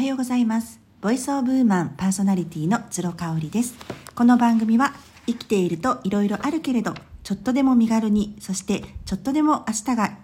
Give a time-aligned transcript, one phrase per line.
[0.00, 0.80] はようございます。
[1.02, 3.74] ボイスオブウーマンパーソナリティの鶴香織です。
[4.14, 4.94] この番組は
[5.26, 10.16] 生きているといろいろあるけれどちょっとでも身軽にそしてちょっとでも明日が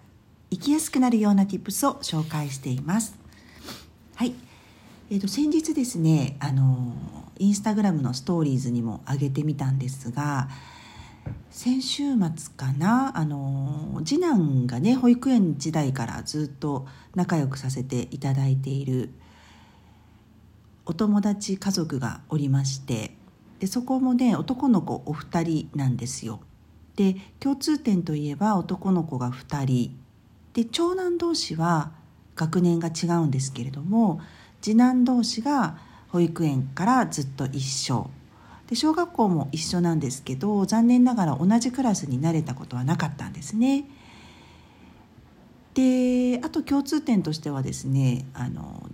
[0.51, 3.19] 生きやすくなるような tips を紹介しています。
[4.15, 4.33] はい。
[5.11, 6.95] えーと、先日ですねあの
[7.39, 10.49] インスタグラムのストーリーズにも上げてみたんですが
[11.51, 19.11] 先週末かなあの次男がね保育園時代からずっと仲良くさせていただいている
[20.87, 23.17] お友達家族がおりまして
[23.59, 26.41] でそこもね男の子お二人なんですよ。
[26.95, 29.99] で共通点といえば男の子が2人
[30.55, 31.93] で長男同士は
[32.37, 34.21] 学年が違うんですけれども
[34.63, 38.09] 次男同士が保育園からずっと一緒
[38.69, 43.85] で小学校も一緒なんですけど残念ながら同じクラスになれたことはなかったんですね。
[45.75, 48.89] であと共通点としてはですねあの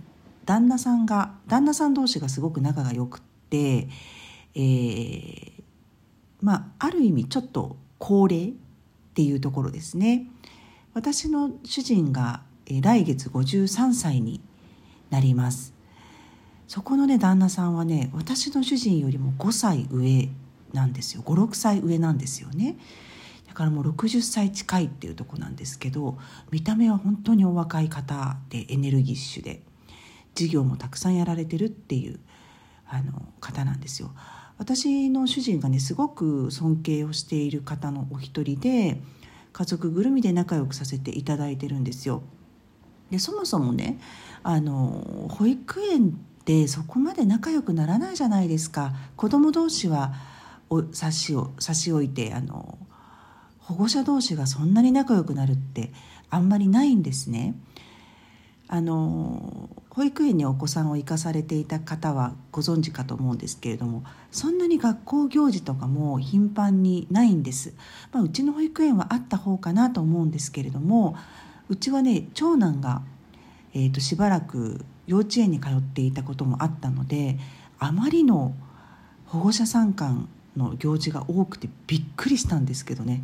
[0.45, 3.89] 旦那さんが旦那さん同士がすごく仲が良くって、
[4.55, 5.53] えー、
[6.41, 8.53] まあある意味ちょっと高齢っ
[9.14, 10.27] ていうところですね。
[10.94, 14.41] 私の主人が来月53歳に
[15.11, 15.75] なります。
[16.72, 20.31] そこのね旦那さんはね私の主人よりも5歳上
[20.72, 22.77] なんですよ56歳上なんですよね
[23.47, 26.16] だからもう60歳近いっていうとこなんですけど
[26.50, 29.61] 見た目は本当にお若い方でエネルギッシュで
[30.34, 32.19] 事業もたくさんやられてるっていう
[32.86, 34.11] あの方なんですよ。
[34.58, 39.00] 私の主人がねすごく尊敬をしている方のお一人で
[39.53, 42.22] 家族ぐるみで仲良くさせていただいてるんですよ。
[43.10, 43.98] でそもそもね
[44.42, 48.92] あの保育園ってそこまで仲良くならないじゃないですか。
[49.16, 50.14] 子供同士は
[50.70, 52.78] お差しを差し置いてあの
[53.58, 55.92] 保護者同士がそんなに仲良くなるって
[56.30, 57.55] あんまりないんですね。
[58.75, 67.75] あの保育園にお子さんを行かされていた方はご存知かと思うんですけれどもそんなに学校行事とかも頻繁にないんです、
[68.12, 71.16] まあ、うちの保育園はあった方かなと思うんですけれども
[71.69, 73.03] うちはね長男が、
[73.75, 77.37] えーとしばらく幼稚園に通っていたこともあったので
[77.78, 78.55] あまりの
[79.27, 83.22] 保護者参観の行事が多くてびっくりしたんですけどね。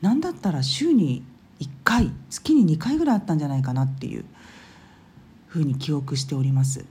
[0.00, 1.22] 何だったら週に
[1.60, 4.24] 1回月に2回ぐらいあったんじゃないかなっていう
[5.50, 6.84] ふうに記憶しております。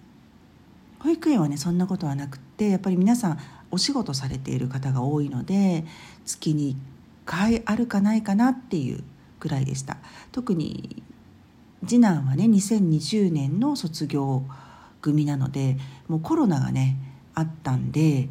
[0.99, 3.39] 保育園はねそんなことはなくってやっぱり皆さん
[3.71, 5.85] お仕事されている方が多いので
[6.25, 6.75] 月に1
[7.25, 9.03] 回あるかないかなっていう
[9.39, 9.97] ぐらいでした。
[10.33, 11.01] 特に
[11.87, 14.43] 次男はね2020年の卒業
[15.01, 15.77] 組なので
[16.09, 16.97] もうコロナがね
[17.33, 18.27] あったんで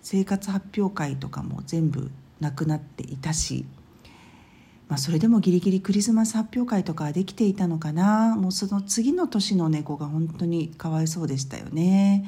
[0.00, 3.64] 生活発表会とかも全部なくなっていたし、
[4.92, 12.26] まあ、それでもギリギリクリスマス発表会とかできていたのかなもうその次の年の猫が本当にかわいそうでしたよね。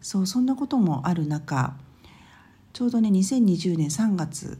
[0.00, 1.74] そうそんなこともある中
[2.72, 4.58] ちょうどね2020年3月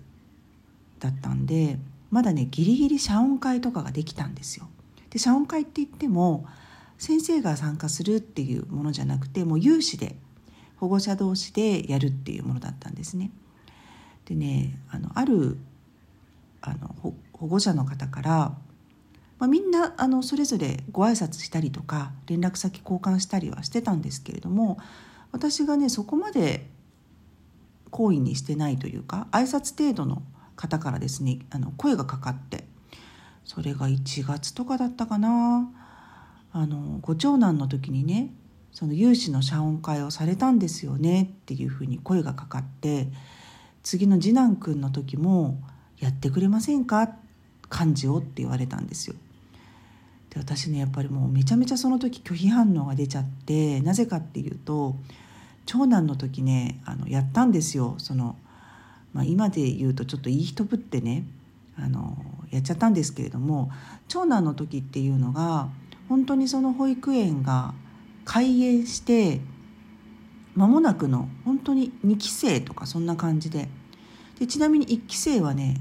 [0.99, 1.79] だったんで
[2.11, 4.69] まだねギリギリ謝恩会とかができたんですよ。
[5.09, 6.45] で謝恩会って言っても
[6.99, 10.17] 先生が参加するっていうものじゃなくてもう有志で
[10.77, 13.31] 保護者同士でやるっていうものだったんですね。
[14.27, 15.57] でねあのある
[16.63, 18.31] あの保護者の方から、
[19.39, 24.79] まあ、みんなあのそれぞれご挨拶したりとか連絡先交換したりはしてたんですけれども
[25.33, 26.69] 私がねそこまで
[27.91, 30.23] 好意にしてないというか挨拶程度の
[30.57, 32.65] 方からですねあの声がかかって
[33.45, 35.69] それが1月とかだったかな。
[36.55, 38.31] あのご長男の時にね
[38.73, 43.09] その有志の謝恩会をされたんですよねっていうふうに声がかかって
[43.83, 45.59] 次の次男くんの時も
[46.03, 47.09] やってくれませんか？
[47.73, 49.15] 幹事をって言われたんですよ。
[50.31, 54.97] で私ねやっぱりもうめちゃめちゃその時拒否反応が出ちゃってなぜかっていうと
[55.65, 57.95] 長男の時ねあのやったんですよ。
[57.99, 58.37] その、
[59.13, 61.25] まあ、今で言うとちょっといい人ぶってね
[61.79, 62.17] あの
[62.51, 63.71] やっちゃったんですけれども
[64.09, 65.69] 長男の時っていうのが
[66.09, 67.75] 本当にその保育園が
[68.25, 69.41] 開園して
[70.57, 73.69] 間もなくの本当に2期生とかそんな感じで。
[74.39, 75.81] でちなみに1期生はね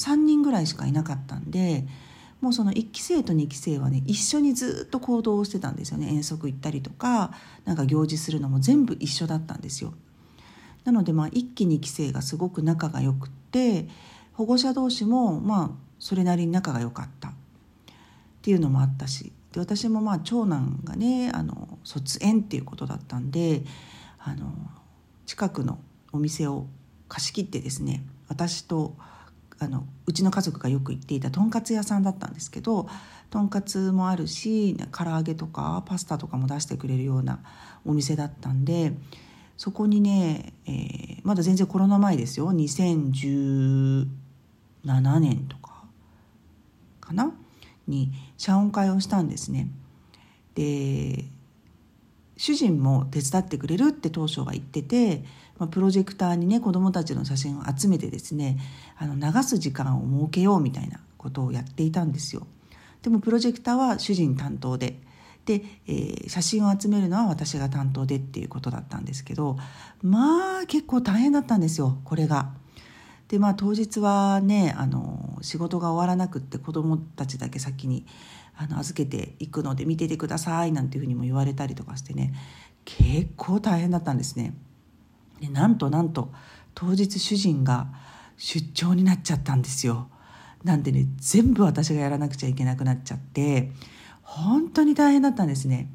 [0.00, 1.86] 3人ぐらいしかいなかったんで
[2.40, 6.08] もうその1期生と2期生はね一緒にずっと行動をしてたんですよね。
[6.08, 7.32] 遠足行ったりとか
[7.66, 9.92] なんか行事するのも全部一緒だったんですよ。
[10.84, 13.88] なのでまあ1期2期生がすごく仲が良くって
[14.32, 17.28] 保護者同士もまあそれなりに仲が良かった。
[17.28, 17.32] っ
[18.42, 19.32] ていうのもあったし。
[19.52, 23.64] で私もまあ長男がねあの卒園っていうことだったんで
[24.18, 24.52] あの
[25.26, 25.80] 近くの
[26.12, 26.66] お店を
[27.08, 28.94] 貸し切ってですね私と
[29.60, 32.88] あのうちの家族がよく行っていたとんかつ屋さんだったんですけど
[33.28, 37.40] とんかつもあるし唐揚げとかパスタとかも出してくれるような
[37.84, 38.92] お店だったんで
[39.58, 44.06] そこにね、えー、まだ全然コロナ前ですよ2017
[45.20, 45.84] 年とか
[47.00, 47.32] かな？
[47.86, 49.68] に謝恩会をしたんですね。
[50.54, 51.24] で
[52.40, 55.24] 主人も手伝ってくれるって当初は言ってて、
[55.58, 58.58] まあ、プロジェクターにね子どもたちの写真を集めてですね
[58.96, 62.46] あの流す時間を設けようみたいなことをやっていたんですよ。
[63.02, 65.02] でもプロジェクターは主人担当で
[65.44, 69.58] で、えー、写真を集めるのは私が担当でっていうことだったんですけど
[70.02, 72.54] まあ結構大変だったんですよこれが。
[73.28, 78.06] でまあ当日はねあの仕事が終わらなくって子どもたちだけ先に
[78.60, 82.34] あの預けていくので見ててくださいなんていうふうにも言われたりとかしてね
[82.84, 84.54] 結構大変だったんですね。
[85.40, 86.30] でなんとなんと
[86.74, 87.88] 当日主人が
[88.36, 90.10] 出張になっちゃったんですよ。
[90.62, 93.72] なんでね全部私がやらなくちゃいけなくなっちゃって
[94.22, 95.90] 本当に大変だったんですね。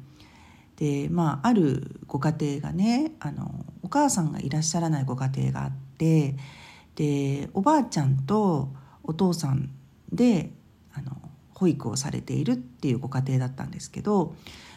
[0.74, 6.36] でまああるご家庭がねあのお母さんがいらっしゃらないご家庭があって
[6.96, 8.70] でおばあちゃんと
[9.04, 9.70] お父さん
[10.10, 10.50] で
[11.56, 14.34] 保育をされているっていうご家庭だったんですけど、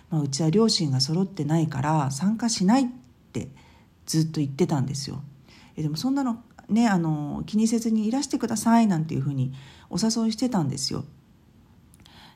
[0.09, 2.85] まあ、うちは両親が揃ってないから参加しないっ
[3.33, 3.49] て
[4.05, 5.21] ずっと言ってたんですよ。
[5.75, 9.51] えでもそんなのねあの気にせずにいらしてくださいなんていうふうに
[9.89, 11.03] お誘いしてたんですよ。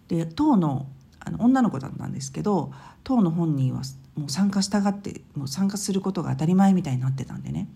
[0.09, 0.87] で当の
[1.25, 2.73] あの女の子だったんですけど
[3.05, 3.83] 当の本人は
[4.15, 7.69] もう参加したがってもう参加することが当たり前みたいになってたんでね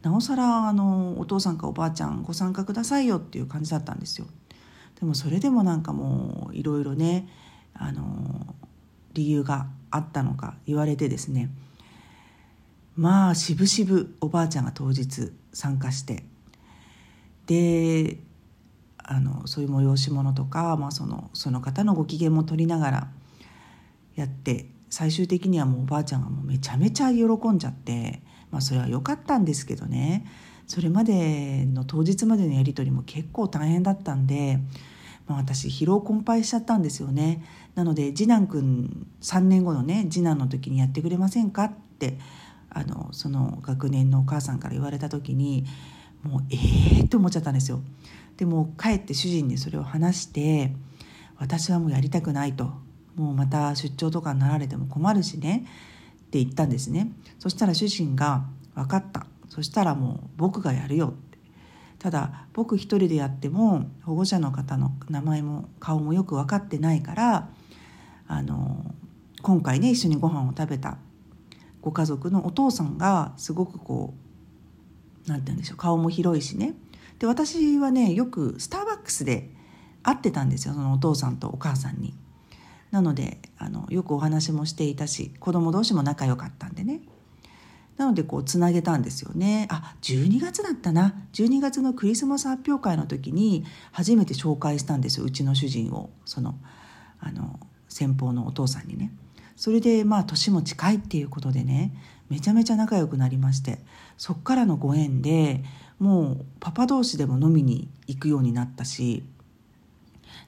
[0.00, 4.26] なおさらあのお父さんかおばあちゃんご参加くださいよっていう感じだったんですよ。
[4.98, 7.28] でもそれでもなんかもういろいろね
[7.74, 8.54] あの
[9.12, 11.50] 理由があったのか言われてですね。
[12.96, 16.24] まあしぶしぶおばあちゃんが当日参加して。
[17.46, 18.18] で
[18.98, 23.08] あのそういう催し物とか、まあ、そのその方のご機嫌も取りながら
[24.16, 30.26] やって最終的にはもうおばあちゃんがもうめちゃめちゃ喜んじゃってまあそれは良かったんですけどね。
[30.68, 34.60] それまでの当日までのやり取りも結構大変だったんで、
[35.26, 37.42] まあ、私疲労困憊しちゃったんですよね。
[37.74, 42.18] なので次男くん3年後のね次男の時にやってくれませんかって
[42.68, 45.64] あのその学年のお母さんから言われた時に
[46.22, 47.80] もうええー、って思っちゃったんですよ。
[48.36, 50.74] でも帰って主人にそれを話して
[51.38, 52.70] 私はもうやりたくないと。
[53.16, 57.10] もうまた出張とかになられても困るしねって言ったんですね。
[57.38, 58.44] そしたら主人が
[58.76, 59.26] 「分かった。
[59.58, 61.38] そしたらもう僕がやるよ」って。
[61.98, 67.48] ただ僕一人でやっても保護者の方の名前も顔もよく分かってないから
[68.28, 68.94] あの
[69.42, 70.98] 今回ね一緒にご飯を食べた
[71.82, 74.14] ご家族のお父さんがすごくこ
[75.26, 76.74] う何て言うんでしょう顔も広いしね。
[77.18, 79.50] で私はねよくスターバックスで
[80.04, 82.14] 会ってたんですよそのお父さんとお母さんに。
[82.92, 87.00] なのであのよくお話もしていたし子供同士も仲良かったんでね。
[87.98, 89.66] なのでこうつなげたんですよね。
[89.70, 91.14] あ12月だったな。
[91.34, 95.26] 12月のクリスマス発表会の時に初めて紹介したんですよ。
[95.26, 96.10] うちの主人を。
[96.24, 96.54] その
[97.20, 97.58] あの
[97.88, 99.12] 先方のお父さんにね。
[99.56, 101.92] それでまあ年も近いっていうことでね
[102.30, 103.80] めちゃめちゃ仲良くなりまして。
[104.16, 105.62] そっからのご縁で
[105.98, 109.24] もうパパ同士でも飲みに行くようになったし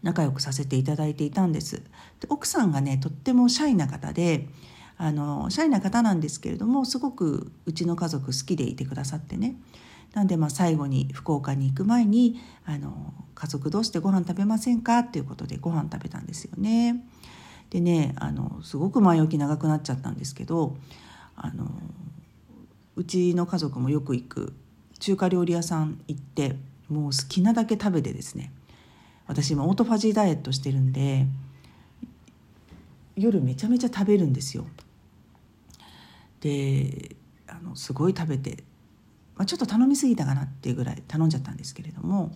[0.03, 1.83] 仲良くさせていただいていたんです。
[2.21, 4.49] で奥さんがねとってもシャイな方で
[5.03, 9.57] あのシャイな方なんですけれどもすごくうちの家族好きでいてくださってね
[10.13, 17.03] なんでまあ最後に福岡に行く前にあの家族同士でご飯食べませんかっていうことでご飯食べたんですよね。
[17.71, 20.77] でねあのすごく前置き長くなっちゃったんですけど
[21.35, 21.71] あの
[22.97, 24.53] うちの家族もよく行く
[24.99, 26.57] 中華料理屋さん行って
[26.91, 28.53] もう好きなだけ食べてですね
[29.27, 31.25] 私今オートファジーダイエットしてるんで
[33.17, 34.67] 夜めちゃめちゃ食べるんですよ。
[36.41, 37.17] で
[37.47, 38.65] あのすごい食べて、
[39.37, 42.35] まあ、ちょっと頼みすぎたかなっていうぐらい頼んじゃったんですけれども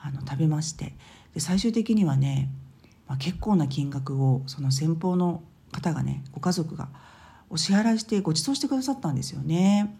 [0.00, 0.94] あの食べまして
[1.34, 2.48] で最終的にはね、
[3.06, 5.42] まあ、結構な金額をその先方の
[5.72, 6.88] 方がねご家族が
[7.50, 9.96] お支払いしてご馳走してくださったんですよね。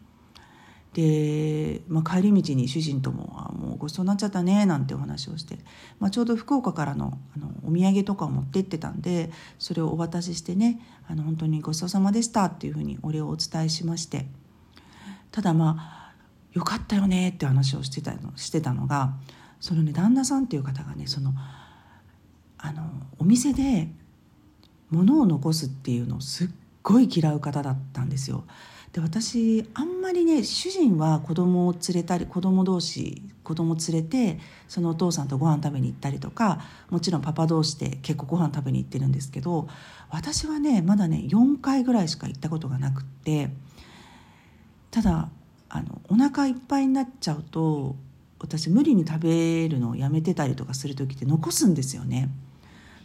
[0.95, 5.59] で、まあ、帰り道に主人とも「あもうごちそうになっちゃったね」なんてお話をして、
[6.01, 14.29] まあ、ちょうど福岡からのあのお土産とかを持ってってたんでそれをお渡ししてね「あの本当にごちそうさまでした」っていうふうにお礼をお伝えしまして
[15.31, 16.13] ただまあ
[16.53, 19.15] 「よかったよね」って話をしてたのしてたのが
[19.61, 21.35] そのね旦那さんっていう方がねその
[22.59, 22.83] あの
[23.19, 23.93] お店で
[24.91, 26.49] 物を残すっていうのをすっ
[26.83, 28.45] ごい嫌う方だったんですよ。
[28.93, 39.69] で私あんまりね主人は子供を連れたり子供同士子供連れてそのお父さんとご飯食べに行ったりとかもちろんパパ同士で結構ご飯食べに行ってるんですけど
[40.11, 43.51] 私はねまだね4回ぐらいしか行ったことがなくって
[44.91, 45.29] ただ
[45.69, 47.97] あのお腹いっぱいになっちゃうと
[48.41, 52.31] 私無理に食べるのをやめてたりとかする時って残すんですよね。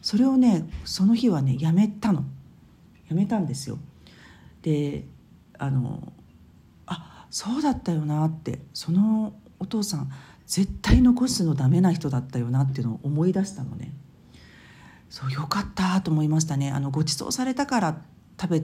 [0.02, 2.24] それをねその日はねやめたの
[3.10, 3.80] やめたんですよ。
[4.62, 5.06] で
[5.64, 6.12] あの
[6.86, 10.12] あそうだったよなってそのお父さん
[10.46, 13.94] 絶対残すのダメな人だったよなっていうのを思い出したのね。
[15.10, 18.02] そうよかったと思いましたねあのご馳走されたから
[18.42, 18.64] 食べ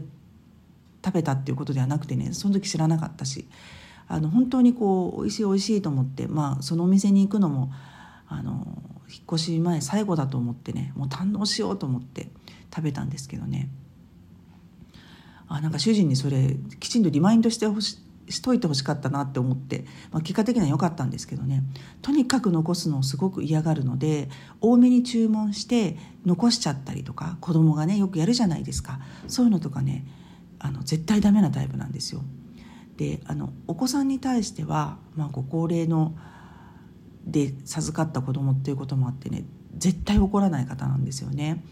[1.05, 3.47] 食べたっていうことではなくてねその時知らなかったし
[4.07, 7.71] あの本当にこう美味しい美味しいと思って、まあ、そのお店に行くのも
[8.27, 12.29] あの引っ越し前最後だと思ってねもう堪能しようと思って
[12.73, 13.69] 食べたんですけどね
[15.49, 17.97] あなんか主人にそれきちんとリマインドしてほし
[18.29, 21.63] しといてほしかったなって思って、まあ、結果的には良かったんですけどね
[22.03, 24.29] とにかく残すのをすごく嫌がるので
[24.61, 30.05] 多めに注文して残しちゃったりとか子供がねよくやるじゃないですかそういうのとかね
[30.59, 32.21] あの絶対ダメなタイプなんですよ。
[32.97, 36.15] であのお子さんに対しては、まあ、ご高齢の
[37.25, 39.45] で授かった子供っていうこともあってね
[39.77, 41.63] 絶対怒らない方なんですよね。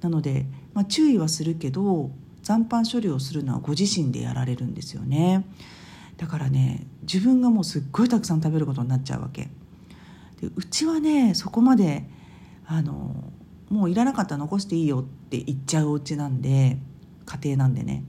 [0.00, 2.12] なので、まあ、注意はするけど
[2.46, 5.44] 残飯処理をするのはご自身でやられるんですよね。
[6.16, 9.48] だからね自分がもうすっごいたくさん食べることになっちゃうわけ。
[10.40, 12.08] でうちはねそこまで
[12.64, 13.32] あの
[13.68, 16.78] もういらなかったら残していいよって言っちゃうお家なんで
[17.24, 18.04] 家庭なんでね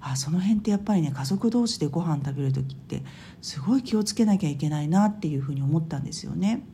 [0.00, 3.02] あその辺ってやっぱりね家族同士でご飯食べる時って
[3.40, 6.64] すごい気をつけなきゃいけないなっていうふうに思ったんですよね。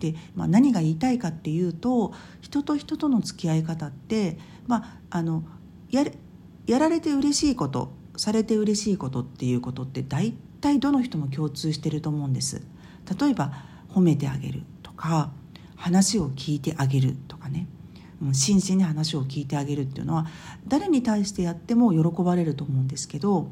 [0.00, 5.44] で、まあ、何が言いたいかっていうと人と人との付き合い方って、まあ、あの
[5.90, 6.04] や
[6.68, 12.62] やられて嬉しいことされて嬉しいことっていうことって大体どの人も共通してると思うんです。
[13.20, 13.52] 例えば
[13.88, 15.30] 褒めてあげるとか
[15.76, 17.66] 話を聞いてあげるとかね
[18.32, 20.26] 真摯に話を聞いてあげるっていうのは
[20.66, 23.50] 誰に対してやっても喜ばれると思うんですけど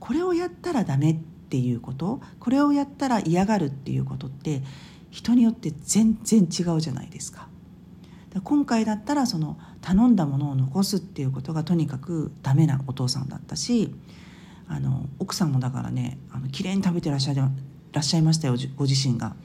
[0.00, 1.16] これをやったらダメっ
[1.48, 4.62] ていうことこれをやったら嫌がるっていうことって
[5.10, 7.48] 人によって全然違うじゃないですか。
[8.42, 13.94] 今回だったらその頼んだものを残すっていうことがとにかくダメなお父さんだったし
[14.68, 17.50] あの奥さんもだからねあの綺麗に食べてらっしゃいら
[17.98, 19.36] っしゃいましたよご自身が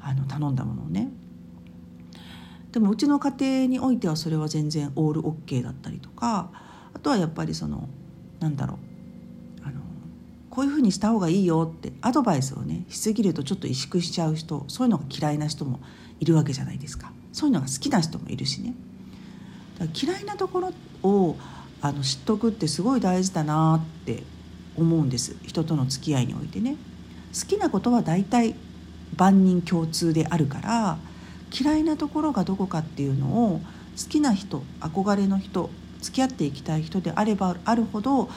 [0.00, 1.10] あの頼んだものをね。
[2.72, 6.50] でもうちの家庭においてはそれは全然オールオッケーだったりとか
[6.94, 7.88] あとはやっぱりその
[8.38, 8.78] なんだろ
[9.64, 9.80] うあの
[10.50, 15.80] こういうふうにした方がいいよってアドバイスをねしすぎるとちょっと萎縮しちゃう人そういうのが嫌いな人も
[16.20, 18.74] いるわけじゃないですかそういうのが好きな人もいるしね。
[19.94, 20.72] 嫌いなところ
[21.02, 21.36] を
[21.80, 24.22] あの知っとくってすごい大事だなって
[24.76, 25.36] 思うんです。
[25.46, 26.76] 人との付き合いにおいてね。
[27.32, 28.54] 好きなことは大体
[29.16, 30.98] 万人共通であるから
[31.52, 33.60] 嫌いなところがどこかっていうのを
[33.96, 35.70] 好きな人憧れの人
[36.00, 38.28] 付き合っていきたい人であればあるほど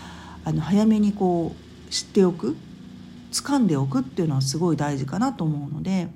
[0.45, 2.55] あの早めにこう知っておく
[3.31, 6.07] 掴んでおくっていうのはすごい大事かなと思うので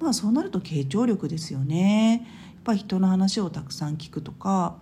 [0.00, 2.26] まあそうなると傾聴力ですよね。
[2.54, 4.76] やっぱり人の話をたくさん聞くとか、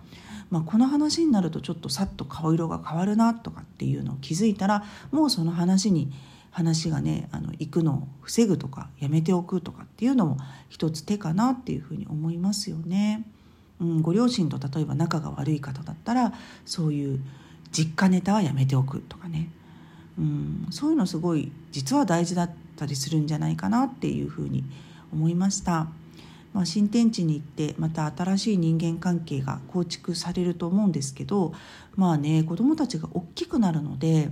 [0.49, 6.11] まあ、この話になるとちょっとさっと顔色が変わるなとかっていうのを気づいたらもうその話に
[6.51, 10.37] 話がねあの行くのを防ぐとかやめておくとかっていうのも
[10.69, 13.25] 一つ手かなっていうふうに思いますよね。
[13.81, 16.33] うん、ご両親と例えば仲が悪い方だったら
[16.65, 17.19] そういう
[17.71, 19.49] 実家ネタはやめておくとかね、
[20.17, 24.63] うん、そういうのすごい実は大事だったりするんじゃないかなっていうふうに
[25.13, 25.87] 思いました。
[26.53, 31.53] まあ、新天地に行ってまた新しい人間関係が構築されると思うんですけど
[31.95, 34.29] まあね子どもたちが大きくなるので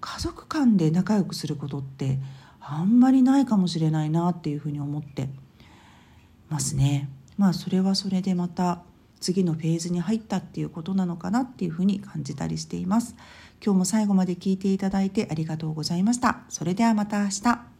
[0.00, 2.20] 家族間で仲良くすることって
[2.60, 5.28] あんまりないかもしれないなっていうふうに思って
[6.48, 7.08] ますね。
[7.36, 8.82] まあそれはそれでまた
[9.20, 13.16] 次のフェーズに入ったっていうことなのかなっていうふうに感じたりしています。
[13.64, 16.40] 今日も最後まで聞いていただいてありがとうございました。
[16.48, 17.75] それではまた明日。